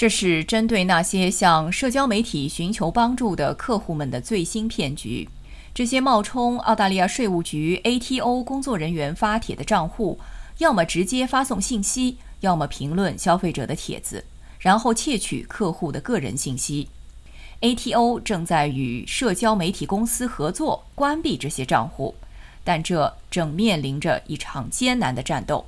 [0.00, 5.28] 这是针对那些向社交媒体寻求帮助的客户们的最新骗局。
[5.74, 10.18] 这些冒充澳大利亚税务局 ATO 工作人员发帖的账户，
[10.56, 14.24] 要么直接发送信息，要么评论消费者的帖子，
[14.58, 16.88] 然后窃取客户的个人信息。
[17.60, 22.14] ATO 正在与社交媒体公司合作关闭这些账户，
[22.64, 25.66] 但这正面临着一场艰难的战斗。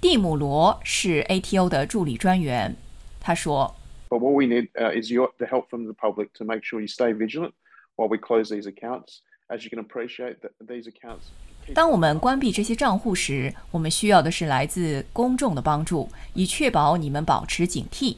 [0.00, 2.76] 蒂姆·罗是 ATO 的助理专员，
[3.18, 3.74] 他说
[4.08, 4.68] ：“But what we need
[5.00, 7.52] is your the help from the public to make sure you stay vigilant.”
[7.96, 9.20] while we close these accounts.
[9.48, 11.30] As you can appreciate, that these accounts.
[11.74, 18.16] 当我们关闭这些账户时，我们需要的是来自公众的帮助，以确保你们保持警惕。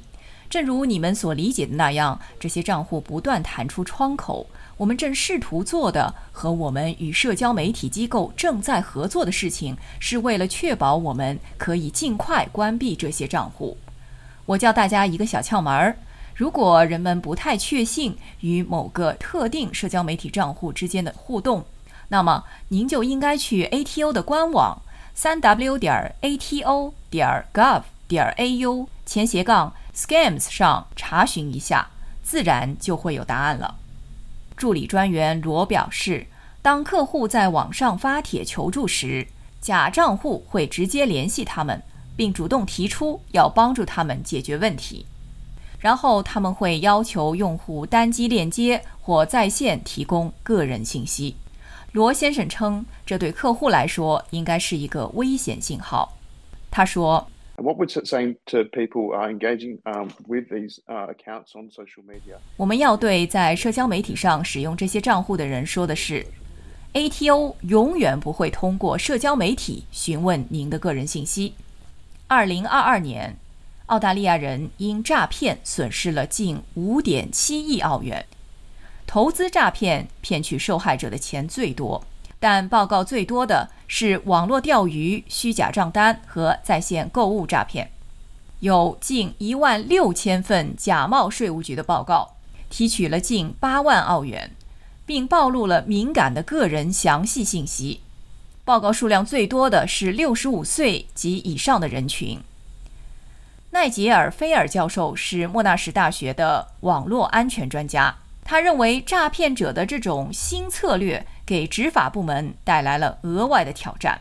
[0.48, 4.47] 正如你们所理解的那样，这些账户不断弹出窗口。
[4.79, 13.77] 我们正试图做的和我们与社交媒体机构正在合作的事情，是为了确保我们可以尽快关闭这些账户。
[14.46, 15.96] 我教大家一个小窍门儿。
[16.35, 21.65] 如果人们不太确信与某个特定社交媒体账户之间的互动，
[22.10, 24.80] 那么您就应该去 ATO 的官网
[25.12, 31.88] 三 w 点 ATO 点 gov 点 AU 前斜杠 scams 上查询一下，
[32.23, 33.74] 自然就会有答案了。
[34.57, 36.29] 助理专员罗表示，
[36.63, 39.27] 当客户在网上发帖求助时，
[39.60, 41.82] 假账户会直接联系他们，
[42.16, 45.05] 并主动提出要帮助他们解决问题。
[45.80, 51.35] 然后他们会要求用户单击链接或在线提供个人信息。
[51.90, 56.16] 罗先生称，这对客户来说应该是一个危险信号。
[56.71, 57.29] 他说
[57.60, 59.78] ：“What we're saying to people engaging
[60.26, 66.25] with these accounts on social media，我们要对在社交媒体上使用这些账户的人说的是
[66.92, 71.54] ，ATO 永远不会通过社交媒体询问您的个人信息。”
[72.28, 73.37] 二零二二年。
[73.87, 78.27] 澳大利亚人因诈骗损失了近5.7亿澳元。
[79.06, 82.04] 投资诈骗骗取受害者的钱最多，
[82.38, 87.91] 但报告最多的是网络钓鱼、虚假账单和在线购物诈骗。
[88.60, 92.37] 有近1万六千份假冒税务局的报告，
[92.69, 94.50] 提取了近8万澳元，
[95.06, 98.00] 并暴露了敏感的个人详细信息。
[98.65, 102.38] 报告数量最多的是65岁及以上的人群。
[103.71, 108.16] 奈杰尔·菲尔教授是莫纳什大学的网络安全专家。
[108.50, 114.19] 他认为，诈骗者的这种新策略给执法部门带来了额外的挑战。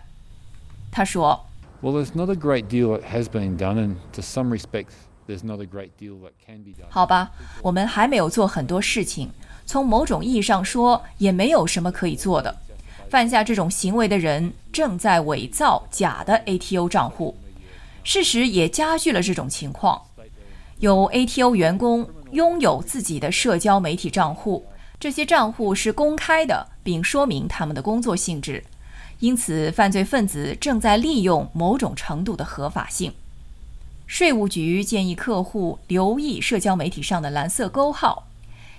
[0.92, 1.46] 他说
[1.82, 4.96] ：“Well, there's not a great deal that has been done, and to some respects,
[5.30, 9.32] there's not a great deal that can be done.” 好吧，我们还没有做很多事情。
[9.66, 12.54] 从某种意义上说，也没有什么可以做的。
[13.10, 17.38] 犯下这种行为的人正在伪造假的 ATO 账户。
[18.04, 20.02] 事实也加剧了这种情况。
[20.80, 22.08] 有 ATO 员工
[22.38, 24.68] 拥有自己的社交媒体账户，
[25.00, 28.64] 这些账户是公开的，并说明他们的工作性质。
[29.22, 33.12] 因此，犯罪分子正在利用某种程度的合法性。
[34.06, 38.28] 税务局建议客户留意社交媒体上的蓝色勾号，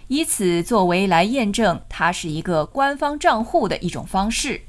[0.06, 4.60] 以此作为来验证它是一个官方账户的一种方式。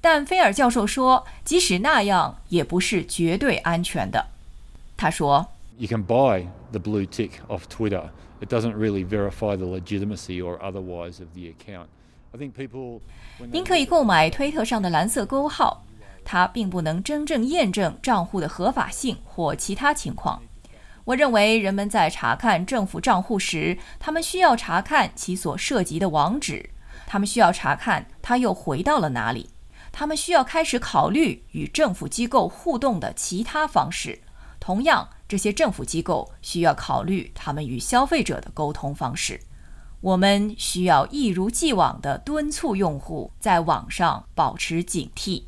[0.00, 4.26] 但菲尔教授说，即使那样，也不是绝对安全的。
[4.96, 5.46] 他说
[5.78, 8.10] ：“You can buy the blue tick off Twitter.
[8.40, 11.86] It doesn't really verify the legitimacy or otherwise of the account.
[12.32, 13.00] I think people.”
[13.50, 15.84] 您可以购买推特上的蓝色勾号，
[16.24, 20.42] 它并不能真正验证账户的合法性或其他情况。
[21.04, 26.70] 我认为人们在查看政府账户时，他们需要查看其所涉及的网址，
[27.06, 29.50] 他们需要查看它又回到了哪里。
[29.90, 34.20] 他们需要开始考虑与政府机构互动的其他方式。
[34.64, 39.40] 同样，这些政府机构需要考虑他们与消费者的沟通方式。
[40.00, 45.42] 我们需要一如既往地敦促用户在网上保持警惕。